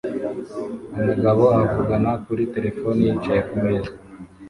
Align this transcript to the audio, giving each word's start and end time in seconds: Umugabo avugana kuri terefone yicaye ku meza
Umugabo 0.97 1.43
avugana 1.63 2.11
kuri 2.25 2.43
terefone 2.55 2.99
yicaye 3.07 3.41
ku 3.47 3.55
meza 3.63 3.91